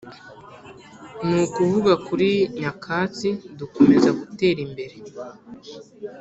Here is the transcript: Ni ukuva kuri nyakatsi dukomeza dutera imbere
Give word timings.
Ni 1.25 1.35
ukuva 1.45 1.93
kuri 2.07 2.29
nyakatsi 2.59 3.29
dukomeza 3.59 4.09
dutera 4.19 4.59
imbere 4.67 4.95